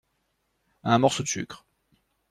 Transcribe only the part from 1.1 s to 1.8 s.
de sucre.